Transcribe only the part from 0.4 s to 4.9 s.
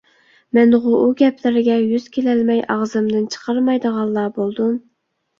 مەنغۇ ئۇ گەپلەرگە يۈز كېلەلمەي ئاغزىمدىن چىقارمايدىغانلا بولدۇم.